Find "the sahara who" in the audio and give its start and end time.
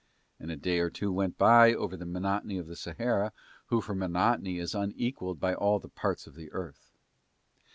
2.65-3.81